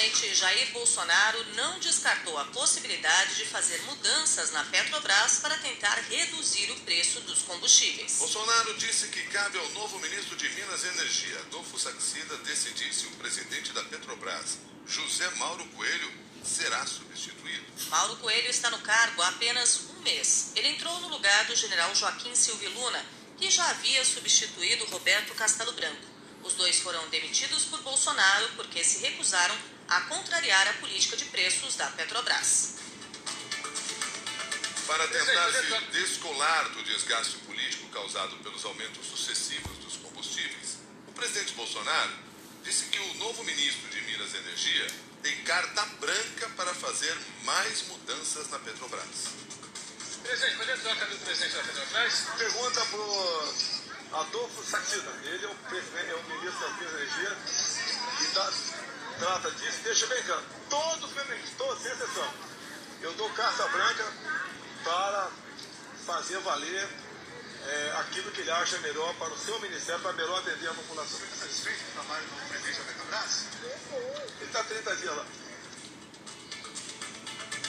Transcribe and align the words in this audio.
presidente 0.00 0.34
Jair 0.34 0.72
Bolsonaro 0.72 1.44
não 1.54 1.78
descartou 1.78 2.38
a 2.38 2.44
possibilidade 2.46 3.34
de 3.34 3.44
fazer 3.44 3.82
mudanças 3.82 4.50
na 4.50 4.64
Petrobras 4.64 5.40
para 5.40 5.58
tentar 5.58 5.94
reduzir 6.08 6.70
o 6.70 6.80
preço 6.80 7.20
dos 7.20 7.42
combustíveis. 7.42 8.16
Bolsonaro 8.18 8.74
disse 8.78 9.08
que 9.08 9.22
cabe 9.24 9.58
ao 9.58 9.68
novo 9.70 9.98
ministro 9.98 10.36
de 10.36 10.48
Minas 10.50 10.84
e 10.84 10.88
Energia, 10.88 11.38
Adolfo 11.40 11.78
Saxida, 11.78 12.34
decidir 12.38 12.94
se 12.94 13.06
o 13.08 13.10
presidente 13.16 13.72
da 13.72 13.82
Petrobras, 13.84 14.58
José 14.86 15.28
Mauro 15.36 15.66
Coelho, 15.66 16.10
será 16.42 16.86
substituído. 16.86 17.66
Mauro 17.90 18.16
Coelho 18.16 18.48
está 18.48 18.70
no 18.70 18.78
cargo 18.78 19.20
há 19.20 19.28
apenas 19.28 19.82
um 19.90 20.00
mês. 20.00 20.52
Ele 20.56 20.68
entrou 20.68 20.98
no 21.00 21.08
lugar 21.08 21.44
do 21.44 21.54
general 21.54 21.94
Joaquim 21.94 22.34
Silva 22.34 22.66
Luna, 22.70 23.04
que 23.36 23.50
já 23.50 23.68
havia 23.68 24.02
substituído 24.02 24.86
Roberto 24.86 25.34
Castelo 25.34 25.72
Branco. 25.72 26.19
Os 26.50 26.56
dois 26.56 26.80
foram 26.80 27.08
demitidos 27.10 27.64
por 27.66 27.80
Bolsonaro 27.82 28.48
porque 28.56 28.82
se 28.82 28.98
recusaram 28.98 29.56
a 29.88 30.00
contrariar 30.02 30.66
a 30.66 30.72
política 30.74 31.16
de 31.16 31.24
preços 31.26 31.76
da 31.76 31.86
Petrobras. 31.90 32.74
Para 34.84 35.06
tentar 35.06 35.52
se 35.52 35.80
descolar 35.92 36.70
do 36.70 36.82
desgaste 36.82 37.36
político 37.46 37.86
causado 37.90 38.36
pelos 38.38 38.64
aumentos 38.64 39.06
sucessivos 39.06 39.78
dos 39.78 39.96
combustíveis, 39.98 40.78
o 41.06 41.12
presidente 41.12 41.52
Bolsonaro 41.54 42.12
disse 42.64 42.86
que 42.86 42.98
o 42.98 43.14
novo 43.14 43.44
ministro 43.44 43.88
de 43.88 44.00
Minas 44.02 44.34
e 44.34 44.38
Energia 44.38 44.86
tem 45.22 45.44
carta 45.44 45.86
branca 46.00 46.48
para 46.56 46.74
fazer 46.74 47.16
mais 47.44 47.86
mudanças 47.86 48.50
na 48.50 48.58
Petrobras. 48.58 49.28
Presidente, 50.24 50.56
pode 50.56 50.80
troca 50.80 51.06
do 51.06 51.16
presidente 51.18 51.54
da 51.54 51.62
Petrobras? 51.62 52.24
Pergunta 52.36 52.84
pro 52.86 53.79
Adolfo 54.12 54.64
Saxida. 54.64 55.10
Ele 55.24 55.44
é 55.44 55.48
o, 55.48 55.54
presidente, 55.54 56.10
é 56.10 56.14
o 56.14 56.22
ministro 56.24 56.68
da 56.68 56.84
Energia 56.90 57.36
e 58.20 58.26
dá, 58.34 58.52
trata 59.18 59.50
disso. 59.52 59.78
Deixa 59.84 60.06
bem 60.06 60.22
claro. 60.24 60.44
Todos 60.68 61.10
femininos, 61.12 61.50
todos, 61.56 61.82
sem 61.82 61.92
exceção. 61.92 62.34
Eu 63.02 63.12
dou 63.14 63.30
carta 63.30 63.66
branca 63.68 64.12
para 64.84 65.30
fazer 66.06 66.38
valer 66.40 66.88
é, 67.66 67.92
aquilo 67.98 68.30
que 68.32 68.40
ele 68.40 68.50
acha 68.50 68.78
melhor 68.78 69.14
para 69.14 69.32
o 69.32 69.38
seu 69.38 69.58
ministério, 69.60 70.00
para 70.02 70.12
melhor 70.12 70.40
atender 70.40 70.68
a 70.68 70.74
população. 70.74 71.18
Você 71.18 71.24
está 71.24 71.36
satisfeito 71.46 71.84
com 71.84 71.90
o 71.90 71.92
trabalho 71.92 72.26
do 72.26 72.48
presidente 72.48 72.78
da 72.78 72.84
Petrobras? 72.84 73.44
Ele 74.40 74.44
está 74.46 74.64
30 74.64 74.96
dias 74.96 75.16
lá. 75.16 75.26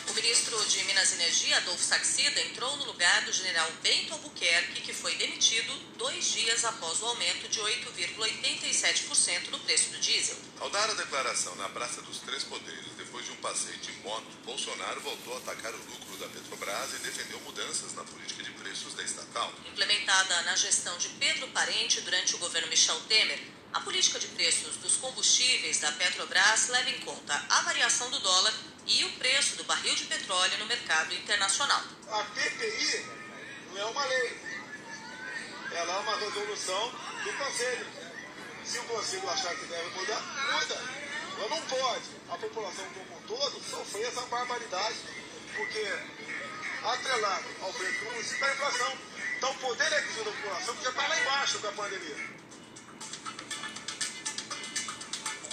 O 0.09 0.13
ministro 0.13 0.65
de 0.65 0.83
Minas 0.83 1.11
e 1.11 1.15
Energia, 1.15 1.57
Adolfo 1.57 1.83
Saxida, 1.83 2.41
entrou 2.41 2.75
no 2.77 2.85
lugar 2.85 3.21
do 3.21 3.31
general 3.31 3.69
Bento 3.81 4.13
Albuquerque, 4.13 4.81
que 4.81 4.93
foi 4.93 5.15
demitido 5.15 5.90
dois 6.21 6.33
dias 6.33 6.63
após 6.65 7.01
o 7.01 7.05
aumento 7.07 7.49
de 7.49 7.59
8,87% 7.59 9.49
no 9.49 9.59
preço 9.61 9.89
do 9.89 9.97
diesel. 9.97 10.37
Ao 10.59 10.69
dar 10.69 10.87
a 10.87 10.93
declaração 10.93 11.55
na 11.55 11.67
Praça 11.69 11.99
dos 12.03 12.19
Três 12.19 12.43
Poderes, 12.43 12.91
depois 12.95 13.25
de 13.25 13.31
um 13.31 13.37
passeio 13.37 13.77
de 13.79 13.91
moto, 14.03 14.27
Bolsonaro 14.45 15.01
voltou 15.01 15.33
a 15.33 15.37
atacar 15.37 15.73
o 15.73 15.77
lucro 15.77 16.17
da 16.17 16.27
Petrobras 16.27 16.93
e 16.93 16.97
defendeu 16.99 17.39
mudanças 17.39 17.93
na 17.93 18.03
política 18.03 18.43
de 18.43 18.51
preços 18.51 18.93
da 18.93 19.01
estatal. 19.01 19.51
Implementada 19.65 20.43
na 20.43 20.55
gestão 20.55 20.95
de 20.99 21.09
Pedro 21.09 21.47
Parente 21.47 22.01
durante 22.01 22.35
o 22.35 22.37
governo 22.37 22.67
Michel 22.67 22.99
Temer, 23.07 23.39
a 23.73 23.79
política 23.79 24.19
de 24.19 24.27
preços 24.27 24.75
dos 24.75 24.97
combustíveis 24.97 25.79
da 25.79 25.91
Petrobras 25.93 26.67
leva 26.67 26.91
em 26.91 26.99
conta 26.99 27.33
a 27.49 27.61
variação 27.63 28.11
do 28.11 28.19
dólar 28.19 28.53
e 28.85 29.03
o 29.05 29.11
preço 29.13 29.55
do 29.55 29.63
barril 29.63 29.95
de 29.95 30.03
petróleo 30.03 30.59
no 30.59 30.67
mercado 30.67 31.15
internacional. 31.15 31.81
A 32.11 32.23
PPI 32.25 33.05
não 33.71 33.77
é 33.79 33.85
uma 33.85 34.05
lei, 34.05 34.50
é 35.91 35.99
uma 35.99 36.15
resolução 36.15 36.91
do 37.23 37.33
Conselho. 37.37 37.85
Se 38.63 38.79
o 38.79 38.83
Conselho 38.83 39.29
achar 39.29 39.55
que 39.55 39.65
deve 39.65 39.89
mudar, 39.89 40.21
muda. 40.21 40.81
Mas 41.37 41.49
não 41.49 41.61
pode 41.63 42.03
a 42.29 42.37
população 42.37 42.85
como 42.93 43.17
um 43.17 43.21
todo 43.27 43.63
sofrer 43.63 44.07
essa 44.07 44.21
barbaridade, 44.21 44.95
porque 45.55 45.99
atrelado 46.83 47.45
ao 47.61 47.73
preço 47.73 48.05
está 48.21 48.45
a 48.45 48.53
inflação. 48.53 48.97
Então 49.37 49.51
o 49.51 49.55
poder 49.55 49.93
aquisitivo 49.93 50.25
da 50.25 50.31
população 50.31 50.75
já 50.81 50.89
está 50.89 51.07
lá 51.07 51.19
embaixo 51.19 51.59
com 51.59 51.67
a 51.67 51.71
pandemia. 51.71 52.40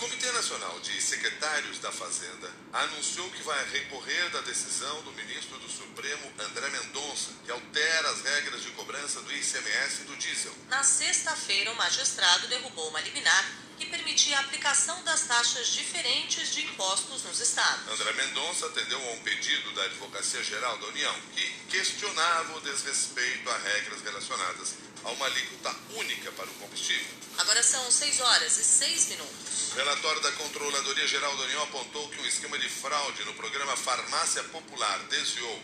Comitê 0.09 0.33
Nacional 0.33 0.81
de 0.81 1.03
Secretários 1.03 1.81
da 1.81 1.93
Fazenda 1.93 2.51
anunciou 2.73 3.31
que 3.31 3.43
vai 3.43 3.63
recorrer 3.69 4.31
da 4.31 4.41
decisão 4.41 5.03
do 5.03 5.13
ministro 5.13 5.59
do 5.59 5.69
Supremo, 5.69 6.33
André 6.39 6.67
Mendonça, 6.71 7.33
que 7.45 7.51
altera 7.51 8.11
as 8.11 8.23
regras 8.23 8.63
de 8.63 8.71
cobrança 8.71 9.21
do 9.21 9.31
ICMS 9.31 10.05
do 10.05 10.17
diesel. 10.17 10.55
Na 10.69 10.83
sexta-feira, 10.83 11.71
o 11.73 11.77
magistrado 11.77 12.49
derrubou 12.49 12.89
uma 12.89 13.03
liminar 13.03 13.53
que 13.78 13.87
permitia 13.87 14.37
a 14.37 14.41
aplicação 14.41 15.03
das 15.05 15.22
taxas 15.22 15.69
diferentes 15.69 16.53
de 16.53 16.65
impostos 16.65 17.22
nos 17.22 17.39
estados. 17.39 17.89
André 17.89 18.12
Mendonça 18.12 18.66
atendeu 18.66 19.00
a 19.00 19.12
um 19.12 19.21
pedido 19.21 19.71
da 19.72 19.84
Advocacia 19.84 20.43
Geral 20.43 20.77
da 20.78 20.87
União, 20.89 21.15
que 21.33 21.47
questionava 21.71 22.56
o 22.56 22.61
desrespeito 22.61 23.49
a 23.49 23.59
regras 23.59 24.03
relacionadas 24.03 24.75
a 25.05 25.11
uma 25.11 25.27
alíquota 25.27 25.75
única 25.94 26.33
para 26.33 26.47
o 26.47 26.55
combustível. 26.55 27.06
Agora 27.39 27.62
são 27.62 27.89
6 27.89 28.21
horas 28.21 28.59
e 28.59 28.65
6 28.65 29.09
minutos. 29.11 29.72
O 29.72 29.77
relatório 29.77 30.21
da 30.22 30.33
Controladoria 30.33 31.06
Geral 31.06 31.37
da 31.37 31.45
União 31.45 31.62
apontou 31.62 32.09
que 32.09 32.21
um 32.21 32.27
esquema 32.27 32.59
de 32.59 32.69
fraude 32.69 33.22
no 33.25 33.34
programa 33.34 33.77
Farmácia 33.77 34.43
Popular 34.45 34.99
desviou 35.05 35.62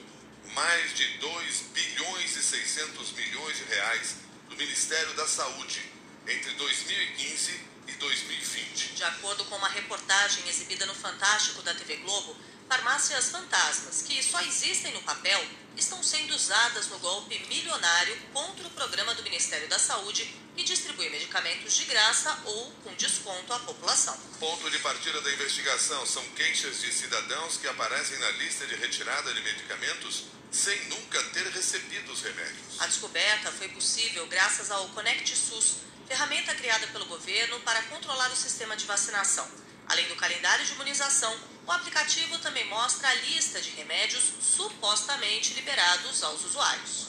mais 0.55 0.95
de 0.95 1.05
2 1.19 1.61
bilhões 1.75 2.37
e 2.37 2.43
600 2.43 3.13
milhões 3.13 3.57
de 3.57 3.65
reais 3.65 4.17
do 4.49 4.57
Ministério 4.57 5.13
da 5.15 5.27
Saúde 5.27 5.83
entre 6.29 6.53
2015 6.53 7.74
e 7.87 7.93
2020. 7.93 8.95
De 8.95 9.05
acordo 9.05 9.45
com 9.47 9.57
uma 9.57 9.69
reportagem 9.69 10.49
exibida 10.49 10.87
no 10.87 10.95
Fantástico 10.95 11.63
da 11.63 11.75
TV 11.75 11.97
Globo, 11.97 12.37
farmácias 12.69 13.31
fantasmas, 13.31 14.03
que 14.03 14.23
só 14.23 14.41
existem 14.43 14.93
no 14.93 15.03
papel, 15.03 15.45
estão 15.77 16.03
sendo 16.03 16.35
usadas 16.35 16.89
no 16.89 16.99
golpe 16.99 17.39
milionário 17.49 18.17
contra 18.33 18.67
o 18.67 18.71
programa 18.71 19.15
do 19.15 19.23
Ministério 19.23 19.69
da 19.69 19.79
Saúde, 19.79 20.25
que 20.57 20.63
distribui 20.63 21.11
medicamentos 21.11 21.75
de 21.75 21.85
graça 21.85 22.39
ou 22.45 22.71
com 22.85 22.95
desconto 22.95 23.53
à 23.53 23.59
população. 23.61 24.17
Ponto 24.39 24.71
de 24.71 24.79
partida 24.79 25.21
da 25.21 25.33
investigação 25.33 26.07
são 26.07 26.25
queixas 26.31 26.81
de 26.81 26.93
cidadãos 26.93 27.57
que 27.57 27.67
aparecem 27.67 28.19
na 28.19 28.31
lista 28.33 28.67
de 28.67 28.77
retirada 28.77 29.35
de 29.35 29.41
medicamentos 29.43 30.25
sem 30.51 30.89
nunca 30.89 31.21
ter 31.31 31.49
recebido 31.49 32.13
os 32.13 32.23
remédios. 32.23 32.81
A 32.81 32.87
descoberta 32.87 33.51
foi 33.51 33.69
possível 33.69 34.25
graças 34.29 34.71
ao 34.71 34.89
Conect 34.91 35.37
SUS, 35.37 35.79
ferramenta 36.07 36.55
criada 36.55 36.87
pelo 36.89 37.07
governo 37.07 37.61
para 37.61 37.83
controlar 37.85 38.31
o 38.31 38.37
sistema 38.37 38.77
de 38.77 38.87
vacinação. 38.87 39.49
Além 39.89 40.07
do 40.09 40.17
calendário 40.17 40.65
de 40.65 40.73
imunização, 40.73 41.37
o 41.67 41.73
aplicativo 41.73 42.39
também 42.39 42.67
mostra 42.69 43.09
a 43.09 43.15
lista 43.15 43.61
de 43.61 43.71
remédios 43.71 44.33
supostamente 44.41 45.55
liberados 45.55 46.23
aos 46.23 46.45
usuários. 46.45 47.09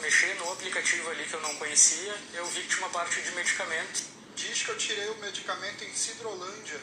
Mexer 0.00 0.34
no 0.36 0.52
aplicativo 0.52 1.10
ali 1.10 1.24
que 1.24 1.34
eu 1.34 1.40
não 1.40 1.54
conhecia, 1.56 2.16
eu 2.34 2.46
vi 2.46 2.62
que 2.62 2.68
tinha 2.68 2.80
uma 2.80 2.90
parte 2.90 3.20
de 3.20 3.30
medicamento. 3.32 4.02
Diz 4.36 4.62
que 4.62 4.68
eu 4.68 4.78
tirei 4.78 5.08
o 5.08 5.16
medicamento 5.18 5.82
em 5.82 5.92
Cidrolândia, 5.92 6.80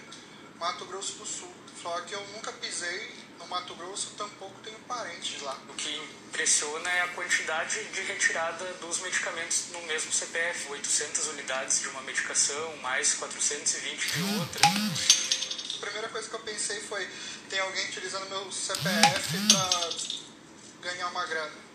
Mato 0.58 0.86
Grosso 0.86 1.14
do 1.14 1.26
Sul. 1.26 1.54
Só 1.82 2.02
que 2.02 2.14
eu 2.14 2.28
nunca 2.28 2.52
pisei 2.54 3.25
no 3.46 3.48
Mato 3.48 3.76
Grosso, 3.76 4.12
tampouco 4.18 4.60
tenho 4.64 4.78
parentes 4.80 5.42
lá. 5.42 5.58
O 5.70 5.74
que 5.74 5.96
impressiona 6.28 6.90
é 6.90 7.02
a 7.02 7.08
quantidade 7.10 7.84
de 7.86 8.02
retirada 8.02 8.66
dos 8.82 9.00
medicamentos 9.00 9.68
no 9.72 9.82
mesmo 9.84 10.12
CPF. 10.12 10.72
800 10.72 11.28
unidades 11.28 11.82
de 11.82 11.88
uma 11.90 12.02
medicação, 12.02 12.78
mais 12.78 13.14
420 13.14 14.12
de 14.14 14.24
outra. 14.40 14.68
A 14.68 15.80
primeira 15.80 16.10
coisa 16.10 16.28
que 16.28 16.36
eu 16.36 16.40
pensei 16.40 16.82
foi, 16.82 17.08
tem 17.50 17.60
alguém 17.60 17.86
utilizando 17.86 18.28
meu 18.30 18.52
CPF 18.52 19.38
para 19.48 20.92
ganhar 20.92 21.08
uma 21.10 21.26
grana. 21.26 21.66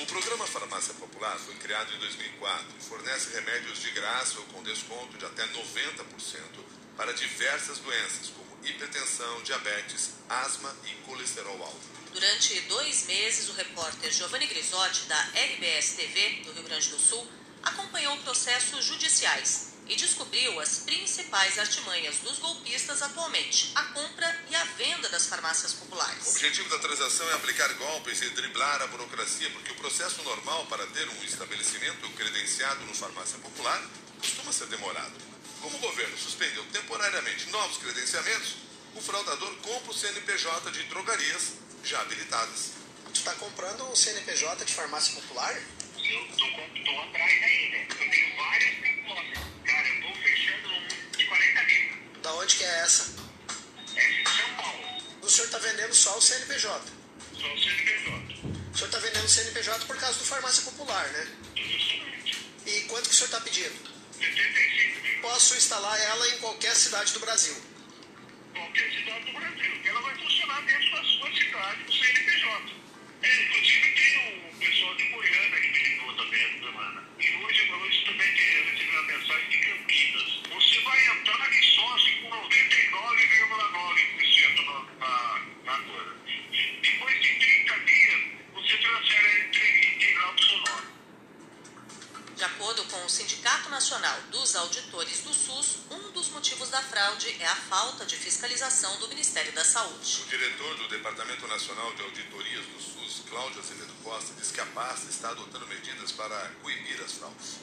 O 0.00 0.06
programa 0.06 0.46
Farmácia 0.46 0.94
Popular 0.94 1.36
foi 1.38 1.54
criado 1.56 1.92
em 1.94 1.98
2004 1.98 2.66
e 2.78 2.84
fornece 2.84 3.34
remédios 3.34 3.80
de 3.80 3.90
graça 3.92 4.38
ou 4.38 4.44
com 4.46 4.62
desconto 4.62 5.16
de 5.16 5.24
até 5.24 5.46
90% 5.46 6.04
para 6.96 7.12
diversas 7.12 7.78
doenças, 7.78 8.30
como 8.36 8.47
hipertensão, 8.70 9.42
diabetes, 9.42 10.10
asma 10.28 10.74
e 10.84 10.94
colesterol 11.06 11.62
alto. 11.62 11.98
Durante 12.12 12.60
dois 12.62 13.06
meses, 13.06 13.48
o 13.48 13.52
repórter 13.52 14.10
Giovanni 14.12 14.46
Grisotti, 14.46 15.02
da 15.06 15.20
RBS 15.34 15.94
TV 15.94 16.42
do 16.44 16.52
Rio 16.52 16.62
Grande 16.64 16.88
do 16.88 16.98
Sul, 16.98 17.26
acompanhou 17.62 18.16
processos 18.18 18.84
judiciais 18.84 19.68
e 19.88 19.96
descobriu 19.96 20.60
as 20.60 20.80
principais 20.80 21.58
artimanhas 21.58 22.18
dos 22.18 22.38
golpistas 22.38 23.00
atualmente, 23.00 23.72
a 23.74 23.82
compra 23.84 24.44
e 24.50 24.54
a 24.54 24.64
venda 24.64 25.08
das 25.08 25.26
farmácias 25.26 25.72
populares. 25.72 26.26
O 26.26 26.30
objetivo 26.30 26.68
da 26.68 26.78
transação 26.78 27.28
é 27.30 27.34
aplicar 27.34 27.72
golpes 27.74 28.20
e 28.20 28.28
driblar 28.30 28.82
a 28.82 28.86
burocracia, 28.86 29.48
porque 29.50 29.72
o 29.72 29.76
processo 29.76 30.22
normal 30.22 30.66
para 30.66 30.86
ter 30.88 31.08
um 31.08 31.24
estabelecimento 31.24 32.08
credenciado 32.10 32.84
no 32.84 32.94
farmácia 32.94 33.38
popular 33.38 33.82
costuma 34.20 34.52
ser 34.52 34.66
demorado. 34.66 35.37
Como 35.60 35.76
o 35.76 35.80
governo 35.80 36.16
suspendeu 36.16 36.64
temporariamente 36.66 37.48
novos 37.50 37.78
credenciamentos, 37.78 38.56
o 38.94 39.00
fraudador 39.00 39.54
compra 39.56 39.90
o 39.90 39.94
CNPJ 39.94 40.70
de 40.70 40.82
drogarias 40.84 41.54
já 41.84 42.00
habilitadas. 42.00 42.72
Tu 43.06 43.14
está 43.14 43.34
comprando 43.34 43.82
o 43.90 43.96
CNPJ 43.96 44.64
de 44.64 44.72
farmácia 44.72 45.14
popular? 45.20 45.54
Eu 45.96 46.26
estou 46.26 47.00
atrás 47.00 47.42
ainda. 47.42 47.76
Eu 47.76 48.10
tenho 48.10 48.36
várias 48.36 48.74
propostas. 48.78 49.38
Cara, 49.64 49.88
eu 49.88 49.94
estou 49.94 50.14
fechando 50.22 50.68
um 50.68 51.16
de 51.16 51.26
40 51.26 51.64
mil. 51.64 52.20
Da 52.22 52.34
onde 52.34 52.56
que 52.56 52.64
é 52.64 52.78
essa? 52.80 53.14
É 53.96 54.08
de 54.08 54.30
São 54.30 54.54
Paulo. 54.56 55.02
O 55.22 55.28
senhor 55.28 55.46
está 55.46 55.58
vendendo 55.58 55.94
só 55.94 56.16
o 56.16 56.22
CNPJ? 56.22 56.92
Só 57.32 57.52
o 57.52 57.58
CNPJ. 57.58 58.08
O 58.72 58.76
senhor 58.76 58.86
está 58.86 58.98
vendendo 58.98 59.24
o 59.24 59.28
CNPJ 59.28 59.86
por 59.86 59.96
causa 59.96 60.18
do 60.18 60.24
farmácia 60.24 60.62
popular, 60.62 61.08
né? 61.08 61.36
Exatamente. 61.56 62.48
E 62.64 62.80
quanto 62.82 63.08
que 63.08 63.14
o 63.14 63.16
senhor 63.16 63.26
está 63.26 63.40
pedindo? 63.40 63.97
75 64.18 65.00
mil. 65.02 65.20
Posso 65.22 65.56
instalar 65.56 66.00
ela 66.00 66.28
em 66.28 66.38
qualquer 66.38 66.74
cidade 66.74 67.12
do 67.12 67.20
Brasil. 67.20 67.54
Qualquer 68.54 68.90
cidade 68.92 69.24
do 69.26 69.32
Brasil. 69.38 69.72
Ela 69.84 70.00
vai 70.00 70.14
funcionar 70.16 70.60
dentro 70.62 70.90
da 70.90 71.04
sua 71.04 71.32
cidade, 71.34 71.84
do 71.84 71.92
CNPJ. 71.92 72.72
É, 73.22 73.42
inclusive 73.42 73.94
tem 73.94 74.50
um 74.52 74.58
pessoal 74.58 74.94
de 74.96 75.04
Goiânia 75.08 75.60
que 75.60 75.68
me 75.68 75.78
ligou 75.88 76.14
também 76.14 76.40
essa 76.44 76.58
semana. 76.66 77.04
E 77.18 77.34
hoje, 77.44 77.70
hoje 77.72 78.04
também 78.04 78.34
tem, 78.34 78.48
eu 78.54 78.64
recebi 78.64 78.90
uma 78.90 79.02
mensagem 79.02 79.48
de 79.50 79.58
Campinas. 79.58 80.40
Você 80.50 80.80
vai 80.82 81.06
entrar 81.18 81.52
em 81.52 81.62
sócio 81.62 82.22
com 82.22 82.30
99,9% 82.30 84.64
na, 84.66 84.84
na, 85.00 85.44
na. 85.64 85.78
Depois 86.82 87.22
de 87.22 87.28
30 87.34 87.78
dias, 87.80 88.20
você 88.54 88.76
transfere 88.78 89.26
a 89.26 89.40
entre- 89.40 89.77
De 92.38 92.44
acordo 92.44 92.84
com 92.84 93.04
o 93.04 93.10
Sindicato 93.10 93.68
Nacional 93.68 94.16
dos 94.30 94.54
Auditores 94.54 95.22
do 95.22 95.34
SUS, 95.34 95.78
um 95.90 96.12
dos 96.12 96.28
motivos 96.28 96.70
da 96.70 96.80
fraude 96.80 97.34
é 97.40 97.44
a 97.44 97.56
falta 97.56 98.06
de 98.06 98.14
fiscalização 98.14 98.96
do 99.00 99.08
Ministério 99.08 99.50
da 99.50 99.64
Saúde. 99.64 100.22
O 100.22 100.28
diretor 100.28 100.76
do 100.76 100.86
Departamento 100.86 101.48
Nacional 101.48 101.92
de 101.94 102.02
Auditorias 102.02 102.64
do 102.66 102.80
SUS, 102.80 103.24
Cláudio 103.28 103.58
Azevedo 103.58 103.92
Costa, 104.04 104.34
diz 104.38 104.52
que 104.52 104.60
a 104.60 104.66
pasta 104.66 105.10
está 105.10 105.30
adotando 105.30 105.66
medidas 105.66 106.12
para 106.12 106.52
coibir 106.62 107.02
as 107.02 107.14
fraudes. 107.14 107.56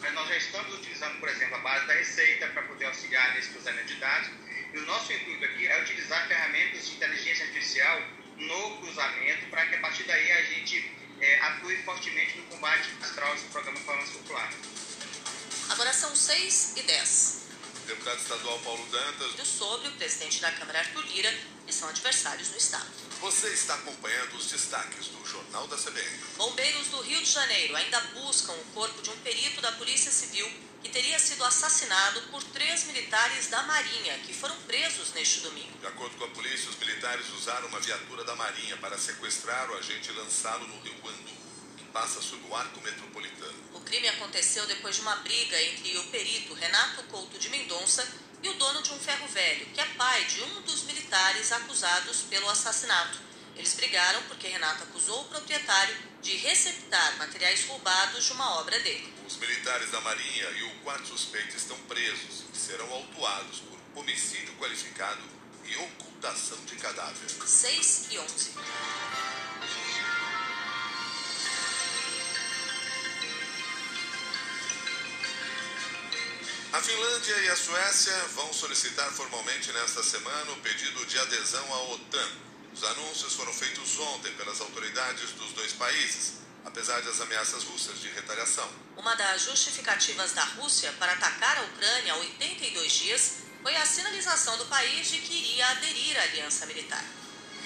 Mas 0.00 0.12
nós 0.12 0.28
já 0.28 0.36
estamos 0.38 0.74
utilizando, 0.74 1.20
por 1.20 1.28
exemplo, 1.28 1.54
a 1.54 1.60
base 1.60 1.86
da 1.86 1.94
Receita 1.94 2.48
para 2.48 2.62
poder 2.64 2.86
auxiliar 2.86 3.32
nesse 3.32 3.50
cruzamento 3.50 3.86
de 3.86 3.94
dados. 3.94 4.28
E 4.74 4.78
o 4.78 4.86
nosso 4.86 5.12
intuito 5.12 5.44
aqui 5.44 5.68
é 5.68 5.82
utilizar 5.82 6.26
ferramentas 6.26 6.84
de 6.84 6.96
inteligência 6.96 7.46
artificial 7.46 8.02
no 8.38 8.78
cruzamento 8.78 9.46
para 9.50 9.66
que 9.66 9.76
a 9.76 9.80
partir 9.80 10.02
daí 10.02 10.25
atue 11.66 11.82
fortemente 11.82 12.38
no 12.38 12.44
combate 12.44 12.88
às 13.02 13.10
fraudes 13.10 13.42
do 13.42 13.50
programa 13.50 13.78
Farmácia 13.80 14.14
Popular. 14.14 14.52
Agora 15.70 15.92
são 15.92 16.14
6 16.14 16.74
e 16.76 16.82
10. 16.82 17.46
O 17.82 17.86
deputado 17.86 18.20
estadual 18.20 18.58
Paulo 18.60 18.86
Dantas, 18.86 19.46
Sobre 19.46 19.88
o 19.88 19.92
presidente 19.92 20.40
da 20.40 20.52
Câmara, 20.52 20.78
Arthur 20.78 21.04
Lira, 21.06 21.32
e 21.66 21.72
são 21.72 21.88
adversários 21.88 22.50
no 22.50 22.56
Estado. 22.56 22.86
você 23.20 23.48
está 23.48 23.74
acompanhando 23.74 24.36
os 24.36 24.46
destaques 24.46 25.08
do 25.08 25.26
Jornal 25.26 25.66
da 25.66 25.76
CBN. 25.76 26.18
Bombeiros 26.36 26.86
do 26.88 27.00
Rio 27.00 27.20
de 27.20 27.30
Janeiro 27.30 27.74
ainda 27.74 28.00
buscam 28.14 28.52
o 28.52 28.64
corpo 28.72 29.02
de 29.02 29.10
um 29.10 29.16
perito 29.18 29.60
da 29.60 29.72
Polícia 29.72 30.12
Civil 30.12 30.48
que 30.82 30.88
teria 30.92 31.18
sido 31.18 31.42
assassinado 31.44 32.22
por 32.30 32.42
três 32.44 32.84
militares 32.84 33.48
da 33.48 33.62
Marinha 33.64 34.18
que 34.18 34.32
foram 34.32 34.54
presos 34.62 35.12
neste 35.14 35.40
domingo. 35.40 35.76
De 35.78 35.86
acordo 35.86 36.16
com 36.16 36.24
a 36.24 36.28
polícia, 36.28 36.70
os 36.70 36.76
militares 36.76 37.28
usaram 37.30 37.66
uma 37.68 37.80
viatura 37.80 38.22
da 38.22 38.36
Marinha 38.36 38.76
para 38.76 38.96
sequestrar 38.96 39.68
o 39.70 39.76
agente 39.76 40.10
e 40.10 40.12
lançá-lo 40.12 40.66
no 40.68 40.80
rio 40.82 40.94
Guandu, 41.02 41.35
passa 41.96 42.20
sob 42.20 42.46
o 42.46 42.54
arco 42.54 42.78
metropolitano. 42.82 43.58
O 43.72 43.80
crime 43.80 44.06
aconteceu 44.08 44.66
depois 44.66 44.96
de 44.96 45.00
uma 45.00 45.16
briga 45.16 45.58
entre 45.62 45.96
o 45.96 46.04
perito 46.08 46.52
Renato 46.52 47.02
Couto 47.04 47.38
de 47.38 47.48
Mendonça 47.48 48.06
e 48.42 48.48
o 48.50 48.54
dono 48.54 48.82
de 48.82 48.92
um 48.92 48.98
ferro 48.98 49.26
velho, 49.28 49.64
que 49.72 49.80
é 49.80 49.84
pai 49.96 50.22
de 50.26 50.42
um 50.42 50.60
dos 50.60 50.82
militares 50.82 51.50
acusados 51.52 52.20
pelo 52.28 52.50
assassinato. 52.50 53.18
Eles 53.56 53.72
brigaram 53.72 54.22
porque 54.24 54.46
Renato 54.46 54.82
acusou 54.82 55.22
o 55.22 55.24
proprietário 55.24 55.96
de 56.20 56.36
receptar 56.36 57.16
materiais 57.16 57.64
roubados 57.64 58.26
de 58.26 58.32
uma 58.34 58.56
obra 58.56 58.78
dele. 58.80 59.14
Os 59.26 59.38
militares 59.38 59.90
da 59.90 60.00
Marinha 60.02 60.50
e 60.50 60.64
o 60.64 60.70
quarto 60.80 61.08
suspeito 61.08 61.56
estão 61.56 61.78
presos 61.88 62.44
e 62.52 62.58
serão 62.58 62.92
autuados 62.92 63.60
por 63.60 64.00
homicídio 64.00 64.54
qualificado 64.56 65.22
e 65.64 65.74
ocultação 65.76 66.58
de 66.66 66.76
cadáver. 66.76 67.30
6 67.30 68.08
e 68.10 68.18
11. 68.18 68.50
A 76.76 76.82
Finlândia 76.82 77.34
e 77.38 77.48
a 77.48 77.56
Suécia 77.56 78.12
vão 78.34 78.52
solicitar 78.52 79.10
formalmente 79.12 79.72
nesta 79.72 80.02
semana 80.02 80.52
o 80.52 80.56
pedido 80.58 81.06
de 81.06 81.18
adesão 81.18 81.64
à 81.72 81.82
OTAN. 81.94 82.28
Os 82.70 82.84
anúncios 82.84 83.32
foram 83.32 83.50
feitos 83.50 83.98
ontem 83.98 84.30
pelas 84.34 84.60
autoridades 84.60 85.30
dos 85.30 85.52
dois 85.52 85.72
países, 85.72 86.34
apesar 86.66 87.00
das 87.00 87.18
ameaças 87.22 87.64
russas 87.64 87.98
de 87.98 88.08
retaliação. 88.08 88.70
Uma 88.94 89.14
das 89.14 89.44
justificativas 89.44 90.32
da 90.32 90.44
Rússia 90.44 90.92
para 90.98 91.12
atacar 91.12 91.56
a 91.56 91.62
Ucrânia 91.62 92.12
há 92.12 92.16
82 92.18 92.92
dias 92.92 93.32
foi 93.62 93.74
a 93.74 93.86
sinalização 93.86 94.58
do 94.58 94.66
país 94.66 95.08
de 95.08 95.16
que 95.16 95.32
iria 95.32 95.70
aderir 95.70 96.18
à 96.18 96.24
aliança 96.24 96.66
militar. 96.66 97.06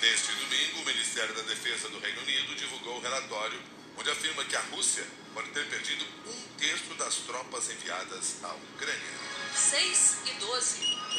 Neste 0.00 0.30
domingo, 0.34 0.82
o 0.82 0.84
Ministério 0.84 1.34
da 1.34 1.42
Defesa 1.42 1.88
do 1.88 1.98
Reino 1.98 2.22
Unido 2.22 2.54
divulgou 2.54 2.98
o 2.98 3.00
relatório 3.00 3.60
onde 4.00 4.10
afirma 4.10 4.42
que 4.44 4.56
a 4.56 4.60
Rússia 4.72 5.06
pode 5.34 5.50
ter 5.50 5.68
perdido 5.68 6.06
um 6.26 6.42
terço 6.58 6.94
das 6.94 7.16
tropas 7.16 7.68
enviadas 7.70 8.36
à 8.42 8.54
Ucrânia. 8.54 9.20
6 9.54 10.18
e 10.24 10.32
12. 10.40 11.09